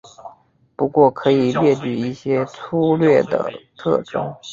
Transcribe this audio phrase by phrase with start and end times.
[0.75, 4.35] 不过可以列举一些粗略的特征。